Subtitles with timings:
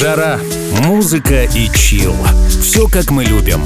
[0.00, 0.40] жара,
[0.86, 2.14] музыка и чил.
[2.62, 3.60] Все как мы любим.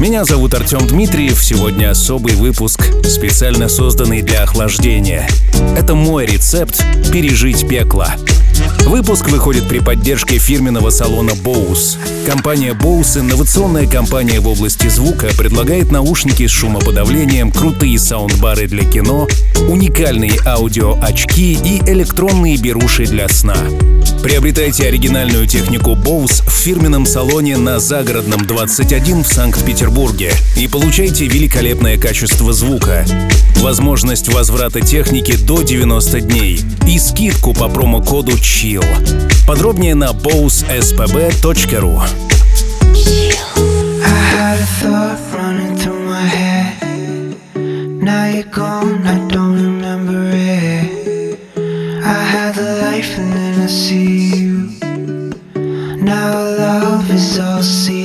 [0.00, 5.28] Меня зовут Артем Дмитриев, сегодня особый выпуск, специально созданный для охлаждения.
[5.78, 8.08] Это мой рецепт «Пережить пекло».
[8.80, 11.98] Выпуск выходит при поддержке фирменного салона Bose.
[12.28, 19.28] Компания Bose, инновационная компания в области звука, предлагает наушники с шумоподавлением, крутые саундбары для кино,
[19.68, 23.56] уникальные аудио-очки и электронные беруши для сна.
[24.24, 30.32] Приобретайте оригинальную технику Bose в фирменном салоне на Загородном 21 в Санкт-Петербурге.
[30.56, 33.04] И получайте великолепное качество звука,
[33.56, 36.62] возможность возврата техники до 90 дней.
[36.88, 38.82] И скидку по промокоду CHILL.
[39.46, 42.00] Подробнее на bosespb.ru
[52.06, 54.68] I had the life and then I see you.
[55.54, 58.03] Now love is all seen.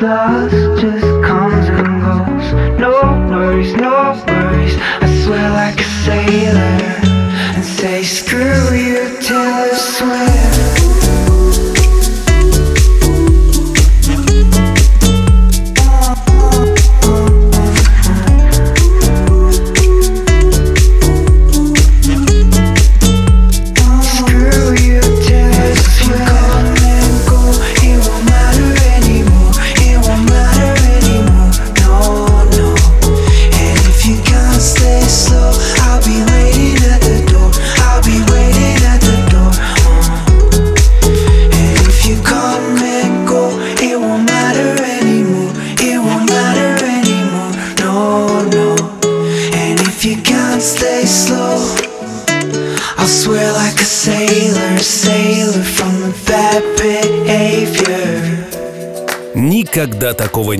[0.00, 0.59] stars.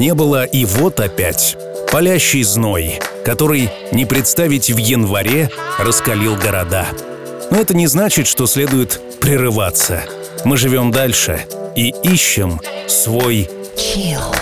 [0.00, 1.58] не было, и вот опять.
[1.93, 6.87] Палящий зной, который, не представить в январе, раскалил города.
[7.50, 10.05] Но это не значит, что следует прерываться.
[10.47, 11.44] Мы живем дальше
[11.76, 14.35] и ищем свой chill.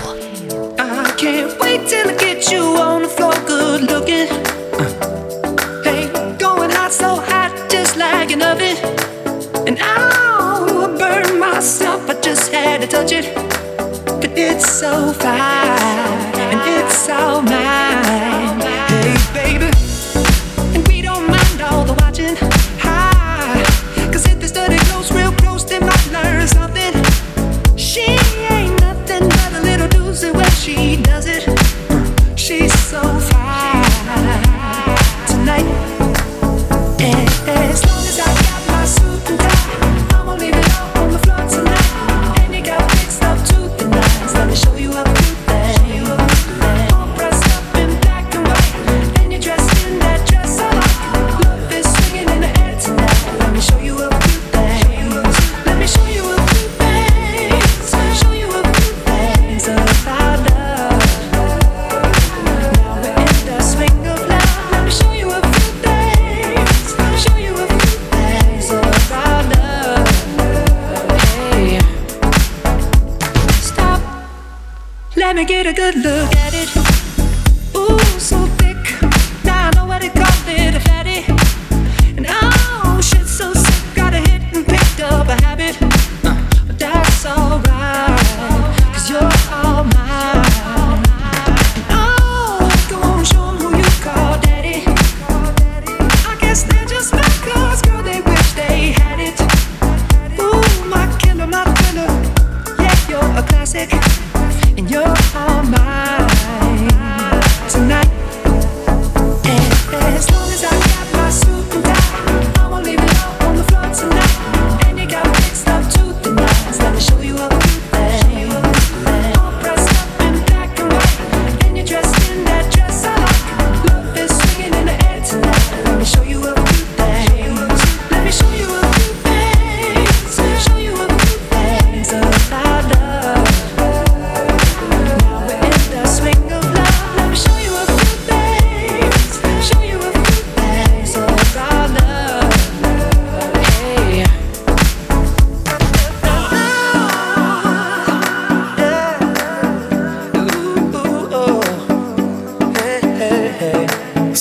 [12.21, 13.48] Just had to touch it.
[14.61, 15.39] It's so fine,
[16.35, 18.08] and it's all mine.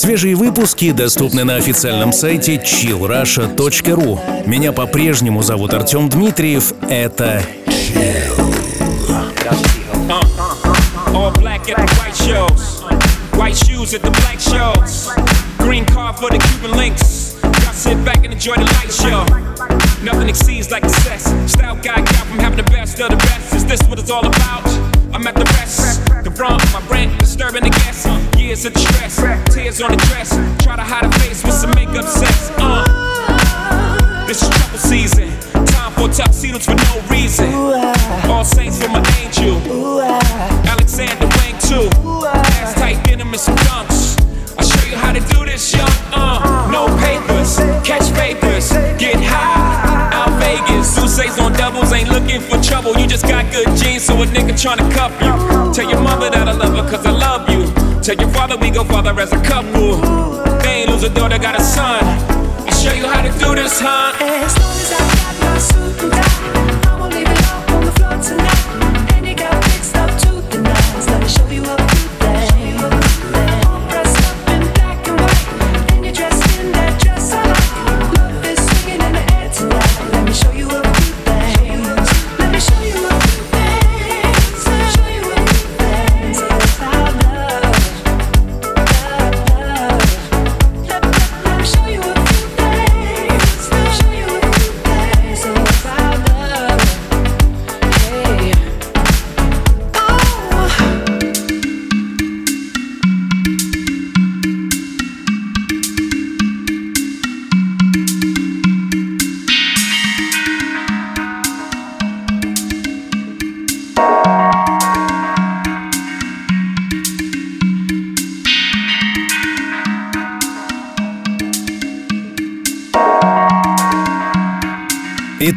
[0.09, 4.49] Свежие выпуски доступны на официальном сайте chillrusha.ru.
[4.49, 6.73] Меня по-прежнему зовут Артем Дмитриев.
[6.89, 7.45] Это
[11.13, 12.81] All black at the white shows.
[13.35, 15.11] White shoes at the black shows.
[15.59, 17.37] Green car for the Cuban links.
[17.43, 19.27] Y'all sit back and enjoy the light show.
[20.03, 21.25] Nothing exceeds like excess.
[21.53, 23.55] Style guy got from having the best of the best.
[23.55, 24.88] Is this what it's all about?
[25.13, 26.05] I'm at the rest.
[26.25, 28.07] Confront my rent, disturbing the guests.
[28.39, 29.17] Years of distress,
[29.55, 30.31] tears on the dress.
[30.63, 32.51] Try to hide a face with some makeup sex.
[32.59, 34.25] Uh.
[34.27, 35.31] This is trouble season.
[35.67, 37.53] Time for tuxedos for no reason.
[38.31, 39.57] All saints for my angel.
[40.69, 41.89] Alexander Wang too.
[42.27, 44.21] Ass tight denim and some dunks.
[44.59, 45.89] I'll show you how to do this, young.
[46.13, 49.88] Uh, no papers, catch papers, get high.
[51.19, 52.97] On doubles, ain't looking for trouble.
[52.97, 55.75] You just got good genes, so a nigga tryna cuff you.
[55.75, 57.67] Tell your mother that I love her, cause I love you.
[58.03, 59.97] Tell your father we go father as a couple.
[60.63, 62.05] They ain't lose a daughter, got a son.
[62.05, 64.78] I'll show you how to do this, huh?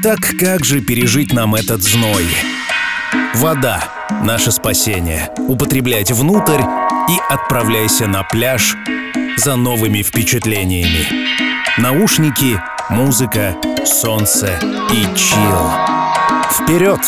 [0.04, 2.26] Итак, как же пережить нам этот зной?
[3.36, 3.84] Вода—
[4.24, 5.30] наше спасение.
[5.38, 6.60] Употребляйте внутрь
[7.08, 8.76] и отправляйся на пляж
[9.38, 11.06] за новыми впечатлениями.
[11.78, 13.56] Наушники музыка,
[13.86, 14.60] солнце
[14.92, 15.72] и чил.
[16.50, 17.02] Вперед!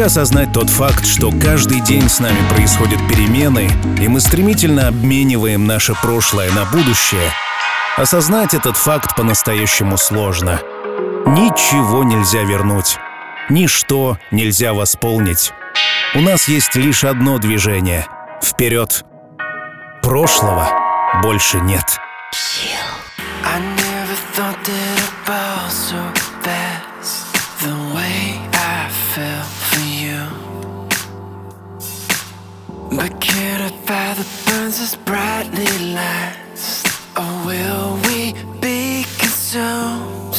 [0.00, 3.68] Вообще осознать тот факт, что каждый день с нами происходят перемены,
[4.00, 7.30] и мы стремительно обмениваем наше прошлое на будущее,
[7.98, 10.62] осознать этот факт по-настоящему сложно.
[11.26, 12.96] Ничего нельзя вернуть.
[13.50, 15.52] Ничто нельзя восполнить.
[16.14, 18.06] У нас есть лишь одно движение—
[18.42, 19.04] вперед.
[20.00, 20.66] Прошлого
[21.22, 21.84] больше нет.
[34.90, 36.84] those brightly lights,
[37.16, 40.34] or will we be consumed?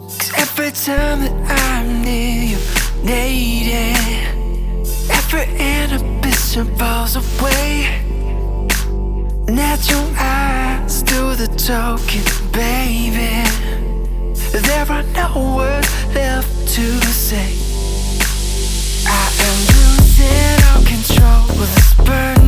[0.00, 2.58] Cause every time that I'm near you,
[3.02, 3.96] needing
[5.10, 8.04] every inhibition falls away.
[9.48, 13.44] Natural eyes do the talking, baby.
[14.52, 17.54] There are no words left to say.
[19.06, 22.47] I am losing all control with this burning.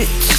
[0.00, 0.37] It's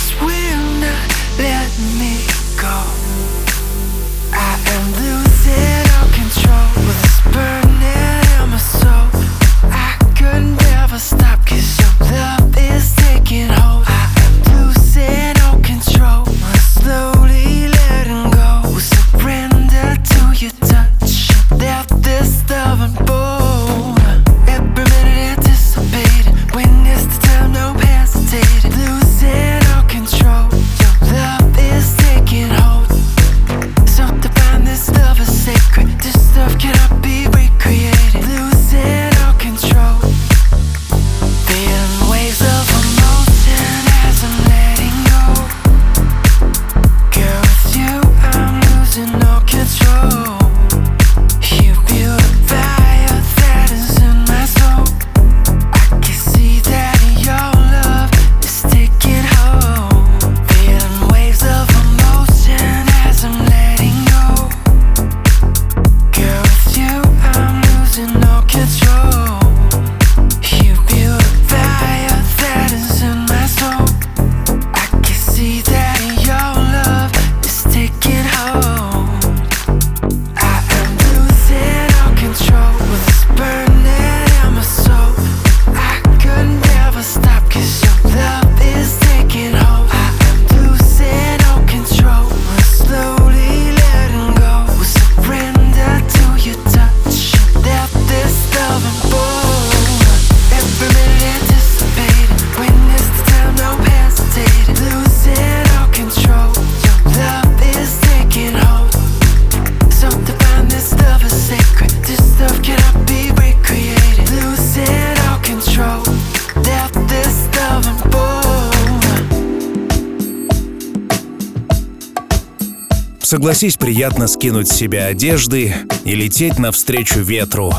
[123.30, 125.72] Согласись, приятно скинуть с себя одежды
[126.04, 127.72] и лететь навстречу ветру.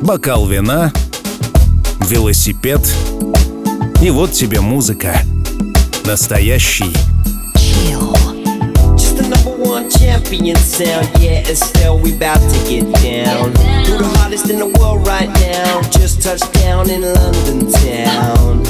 [0.00, 0.92] Бокал вина,
[2.00, 2.80] велосипед
[4.02, 5.20] и вот тебе музыка.
[6.04, 6.92] Настоящий
[10.00, 11.06] champion sound.
[11.20, 13.52] Yeah, it's still we bout to get down.
[13.84, 15.80] Do the hottest in the world right now.
[15.90, 18.64] Just touched down in London town.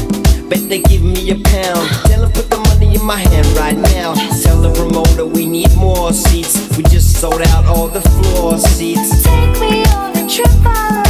[0.51, 1.89] Bet they give me a pound.
[2.05, 2.64] Tell them put the
[2.95, 4.15] in my hand right now.
[4.43, 6.77] Tell the promoter we need more seats.
[6.77, 9.23] We just sold out all the floor seats.
[9.23, 11.04] Take me on a trip.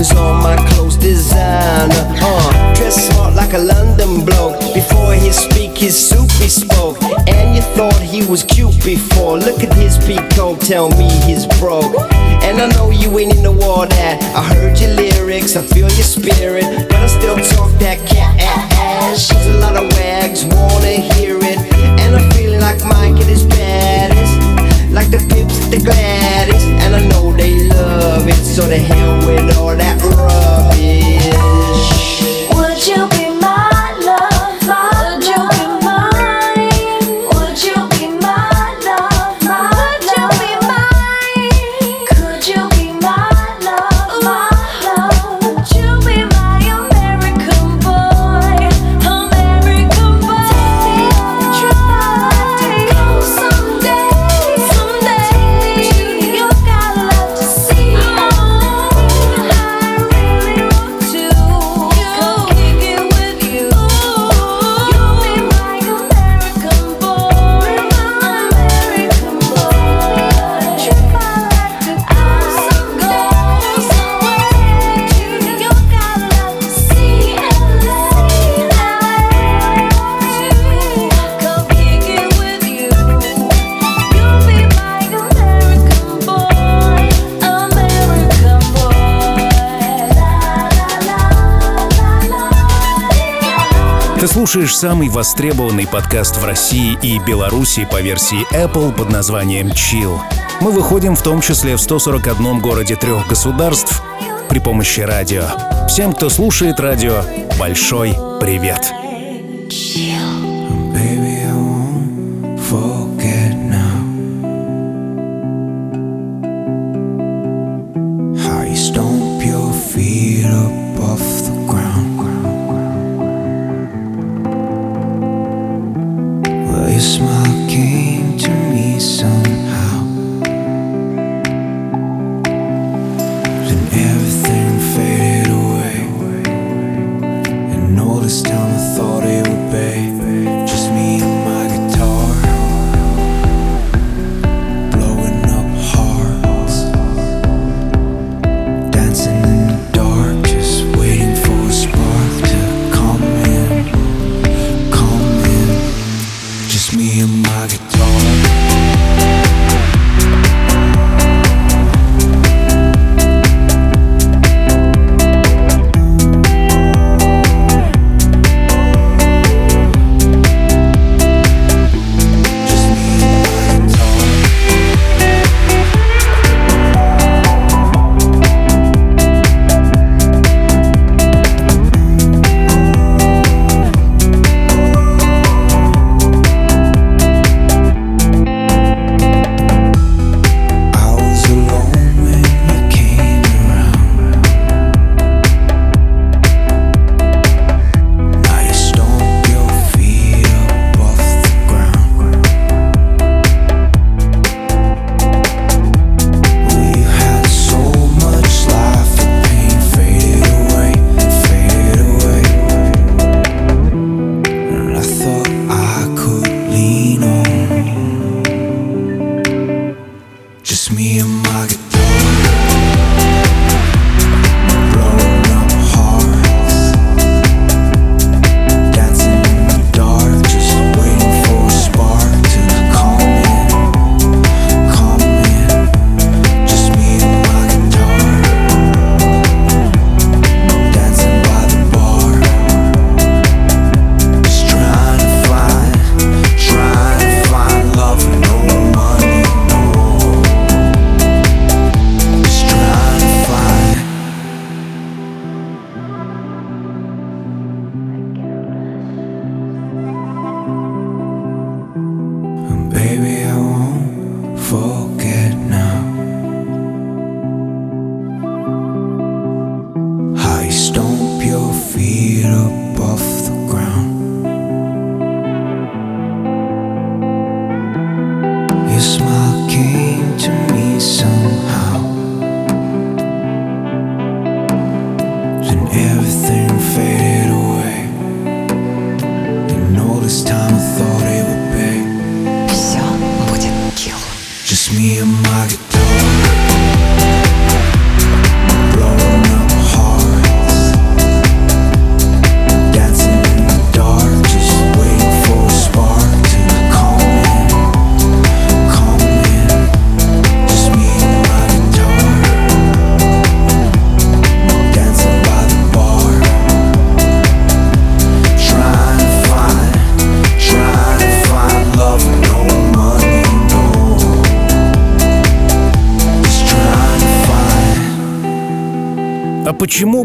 [0.00, 1.92] Cause all my clothes designer.
[2.22, 4.58] Uh, dress smart like a London bloke.
[4.72, 6.96] Before he speak, his soup he spoke.
[7.28, 9.36] And you thought he was cute before.
[9.36, 12.00] Look at his peacoat, tell me he's broke.
[12.40, 14.22] And I know you ain't in the war that.
[14.34, 16.64] I heard your lyrics, I feel your spirit.
[16.88, 19.26] But I still talk that cat ass.
[19.26, 21.58] She's a lot of wags, wanna hear it.
[22.00, 24.32] And I'm feeling like Mike at his baddest.
[24.90, 26.64] Like the pips at the Gladys.
[26.84, 27.29] And I know
[28.20, 28.44] love it.
[28.44, 31.30] So the hell with all that rubbish.
[32.54, 33.09] Would you
[94.20, 100.18] Ты слушаешь самый востребованный подкаст в России и Беларуси по версии Apple под названием Chill.
[100.60, 104.02] Мы выходим в том числе в 141 городе трех государств
[104.50, 105.44] при помощи радио.
[105.88, 107.22] Всем, кто слушает радио,
[107.58, 108.99] большой привет!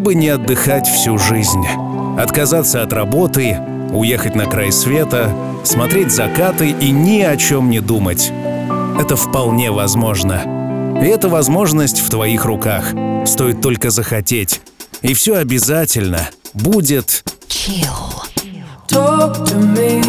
[0.06, 1.66] Почему бы не отдыхать всю жизнь?
[2.20, 3.58] Отказаться от работы,
[3.92, 5.32] уехать на край света,
[5.64, 8.32] смотреть закаты и ни о чем не думать.
[9.00, 10.44] Это вполне возможно.
[11.02, 12.94] И эта возможность в твоих руках.
[13.26, 14.62] Стоит только захотеть.
[15.02, 17.88] И все обязательно будет Chill.
[18.88, 20.02] Talk to me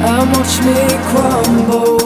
[0.00, 2.00] and watch me crumble.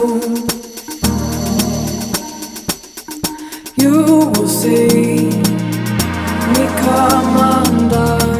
[3.77, 5.60] You will see
[6.53, 8.30] We come undone.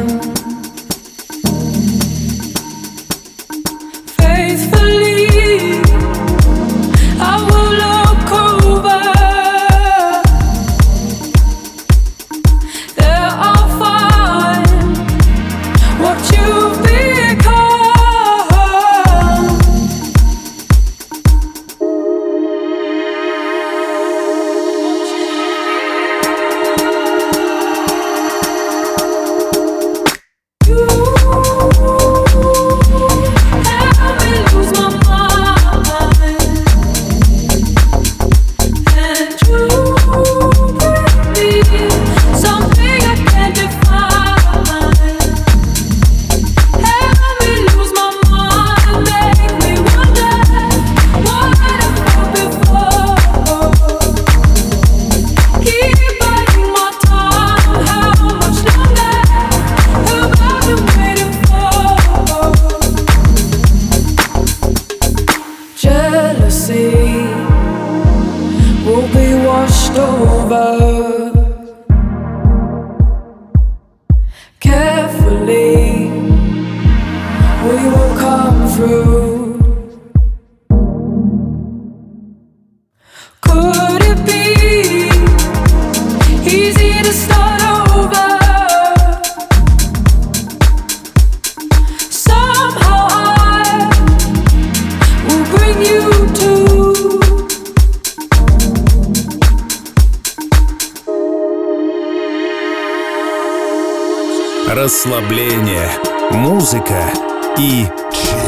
[104.82, 105.88] Расслабление,
[106.32, 107.12] музыка
[107.56, 108.41] и Keep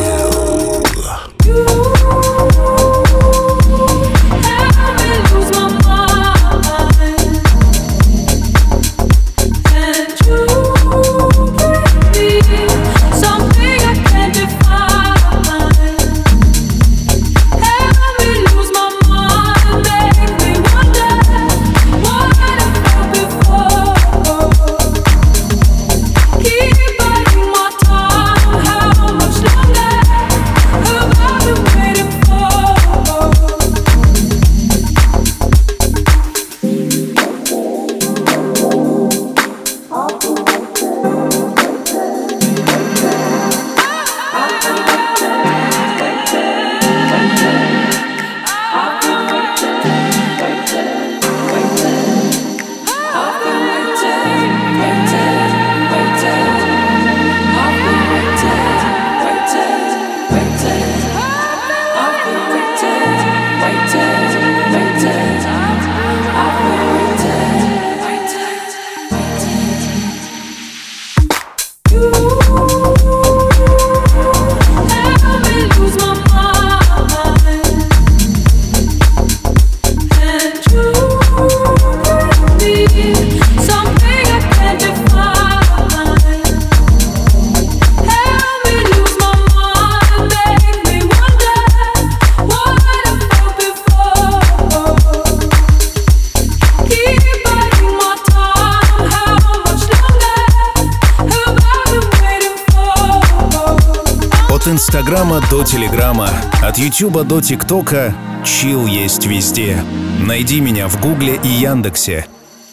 [104.66, 106.31] Инстаграма до Телеграма,
[106.62, 108.14] от Ютуба до ТикТока
[108.46, 109.83] чил есть везде.
[110.18, 112.27] Найди меня в Гугле и Яндексе.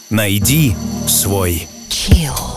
[0.10, 0.75] Найди
[1.06, 1.67] свой.
[1.89, 2.50] Chill.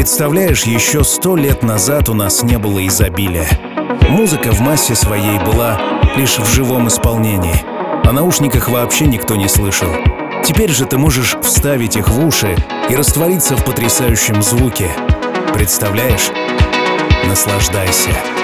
[0.00, 3.46] Представляешь, еще сто лет назад у нас не было изобилия.
[4.08, 5.78] Музыка в массе своей была
[6.16, 7.62] лишь в живом исполнении.
[8.08, 9.88] О наушниках вообще никто не слышал.
[10.42, 12.56] Теперь же ты можешь вставить их в уши
[12.88, 14.88] и раствориться в потрясающем звуке.
[15.52, 16.30] Представляешь?
[17.28, 18.39] Наслаждайся.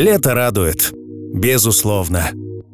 [0.00, 0.92] Лето радует.
[1.34, 2.30] Безусловно.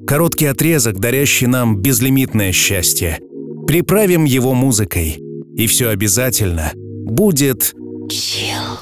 [0.07, 3.19] Короткий отрезок, дарящий нам безлимитное счастье.
[3.67, 5.19] Приправим его музыкой.
[5.57, 7.75] И все обязательно будет...
[8.09, 8.77] Chill.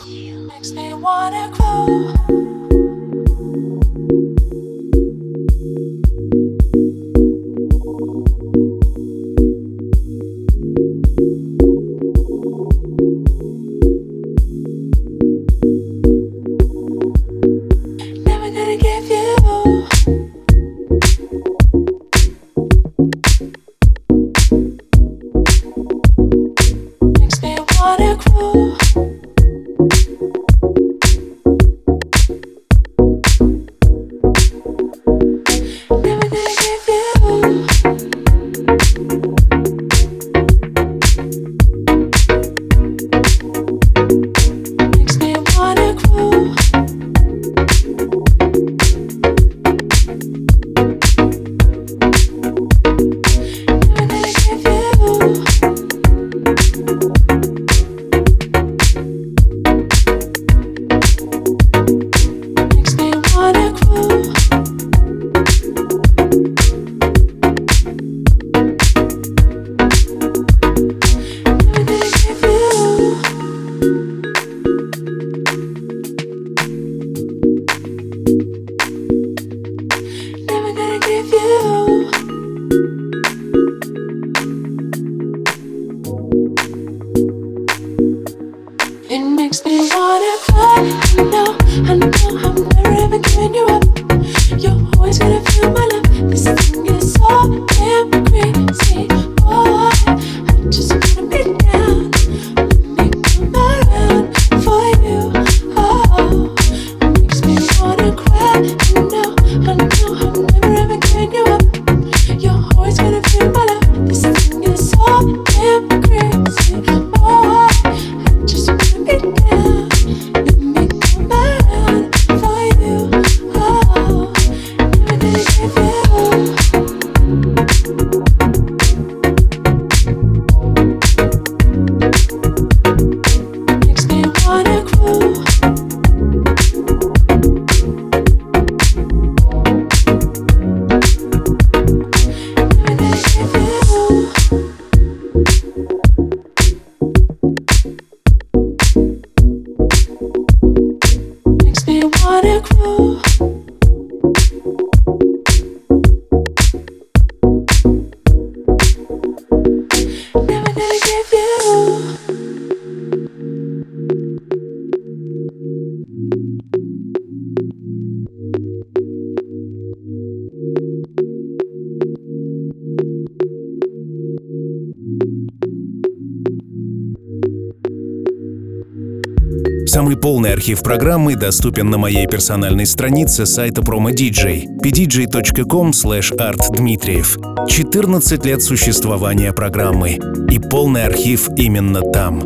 [180.25, 187.69] Полный архив программы доступен на моей персональной странице сайта PromoDJ pdj.com slash artdmitriev.
[187.69, 190.19] 14 лет существования программы.
[190.51, 192.41] И полный архив именно там.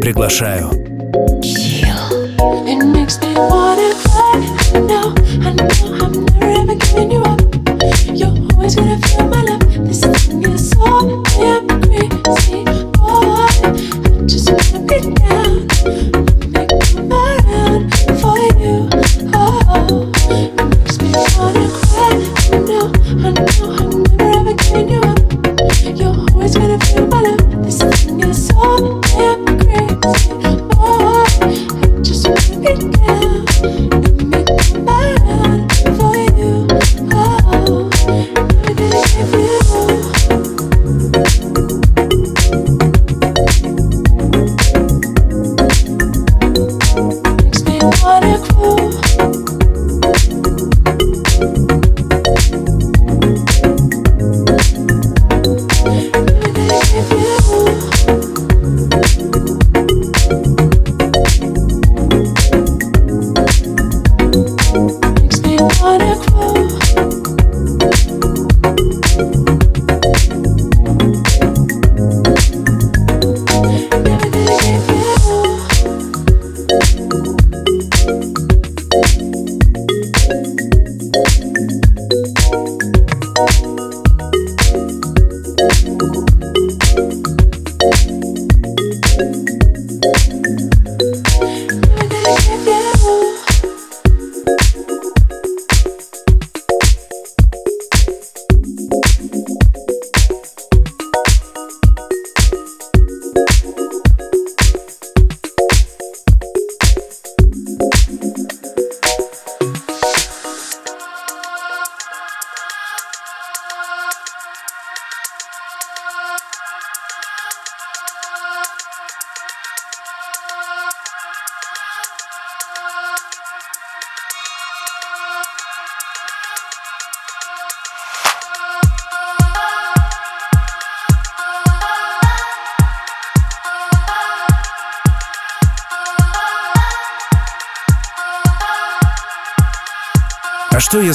[0.00, 0.72] Приглашаю.
[8.12, 9.23] You're always gonna feel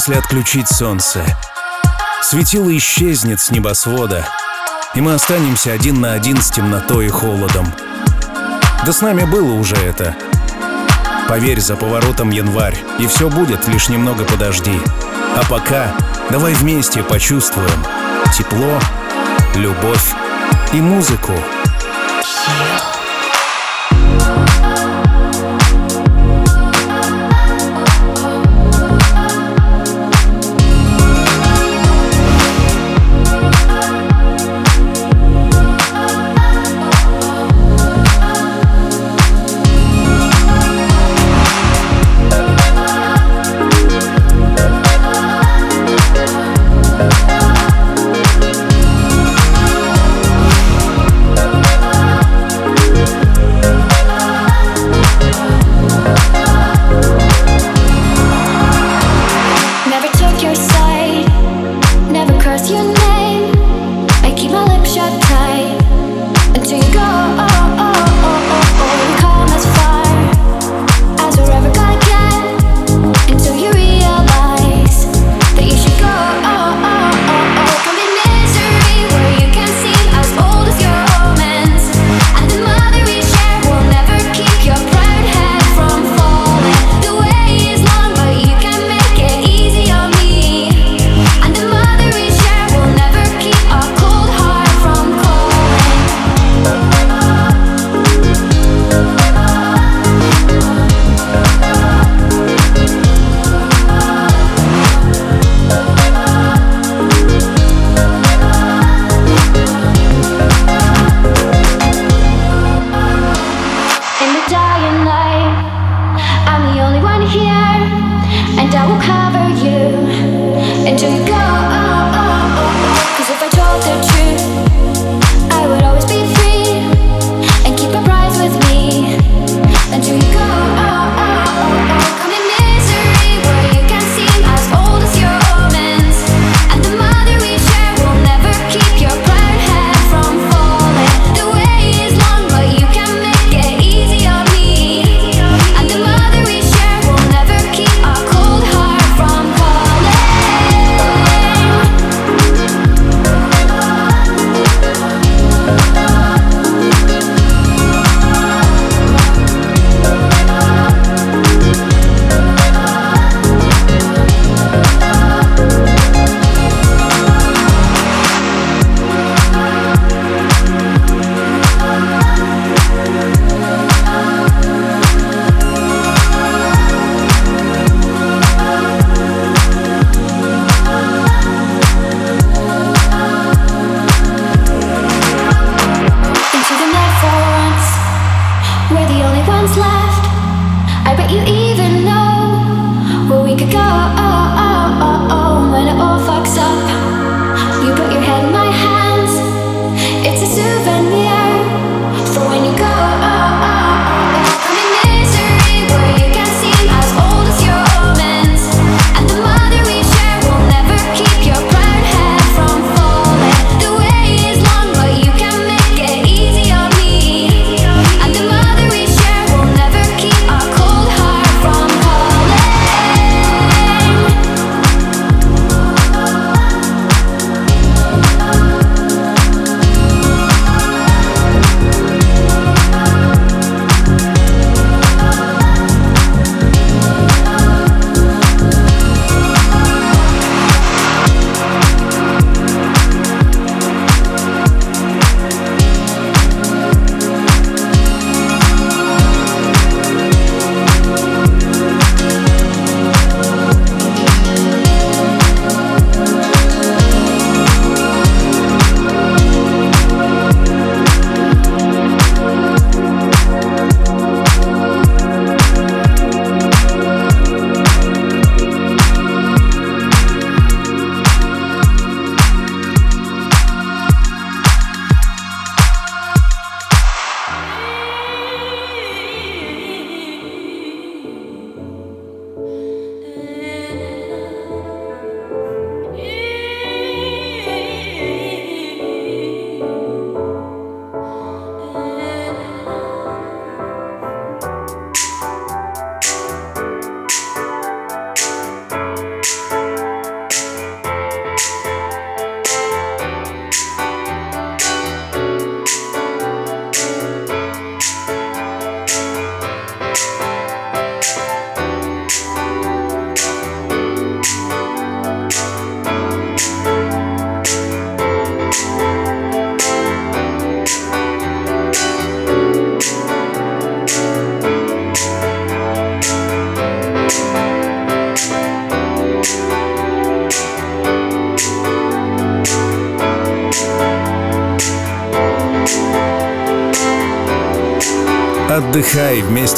[0.00, 1.22] если отключить солнце?
[2.22, 4.26] Светило исчезнет с небосвода,
[4.94, 7.70] и мы останемся один на один с темнотой и холодом.
[8.86, 10.16] Да с нами было уже это.
[11.28, 14.80] Поверь, за поворотом январь, и все будет, лишь немного подожди.
[15.36, 15.94] А пока
[16.30, 17.84] давай вместе почувствуем
[18.34, 18.80] тепло,
[19.54, 20.14] любовь
[20.72, 21.34] и музыку.
[22.22, 22.99] Thank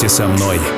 [0.03, 0.72] вместе со мной.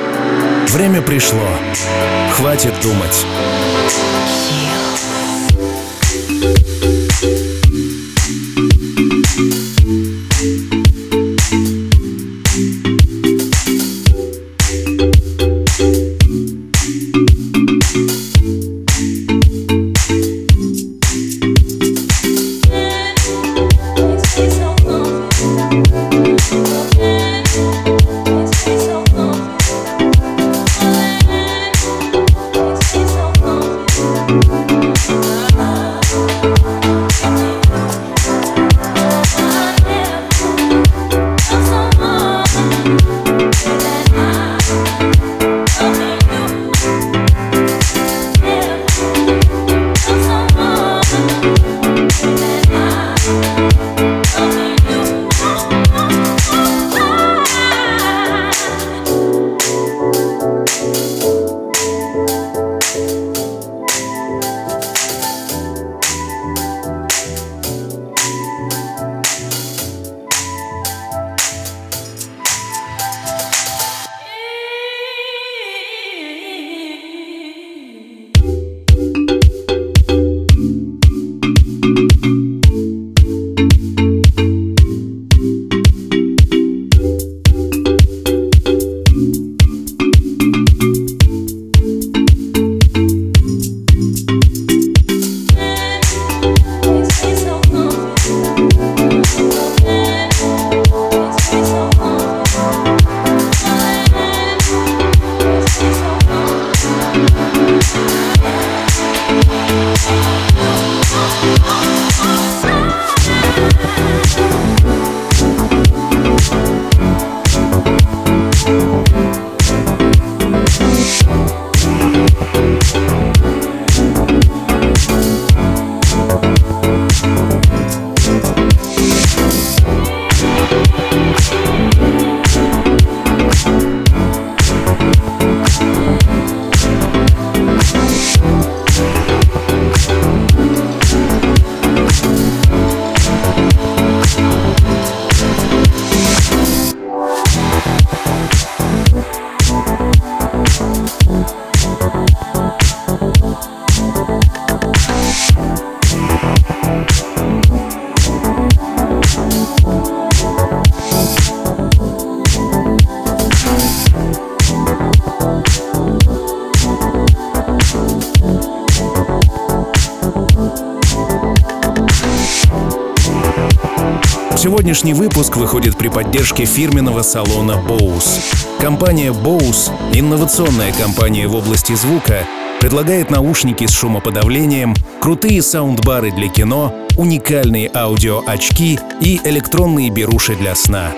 [174.75, 178.41] Сегодняшний выпуск выходит при поддержке фирменного салона Bose.
[178.81, 182.45] Компания Bose, инновационная компания в области звука,
[182.81, 191.13] предлагает наушники с шумоподавлением, крутые саундбары для кино, уникальные аудиоочки и электронные беруши для сна.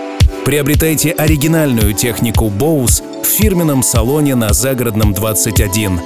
[0.45, 5.99] Приобретайте оригинальную технику Bose в фирменном салоне на Загородном 21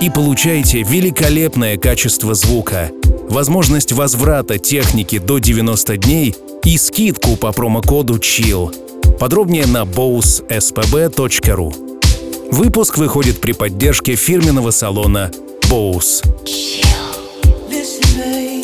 [0.00, 2.90] и получайте великолепное качество звука,
[3.28, 6.34] возможность возврата техники до 90 дней
[6.64, 9.16] и скидку по промокоду CHILL.
[9.18, 11.72] Подробнее на bosespb.ru.
[12.50, 15.30] Выпуск выходит при поддержке фирменного салона
[15.70, 16.22] Bose.
[17.68, 18.63] Listen,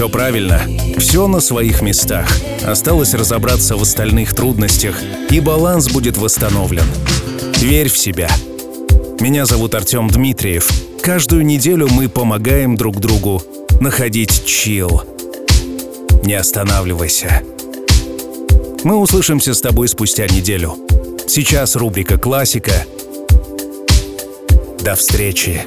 [0.00, 0.62] Все правильно.
[0.96, 2.26] Все на своих местах.
[2.64, 4.96] Осталось разобраться в остальных трудностях,
[5.28, 6.86] и баланс будет восстановлен.
[7.58, 8.30] Верь в себя.
[9.20, 10.66] Меня зовут Артем Дмитриев.
[11.02, 13.42] Каждую неделю мы помогаем друг другу
[13.78, 15.02] находить чил.
[16.24, 17.42] Не останавливайся.
[18.84, 20.78] Мы услышимся с тобой спустя неделю.
[21.28, 22.86] Сейчас рубрика «Классика».
[24.82, 25.66] До встречи.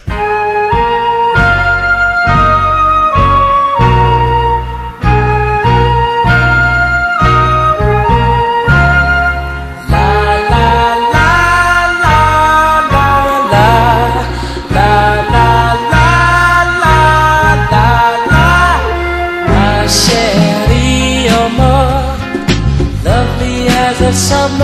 [24.13, 24.60] Summer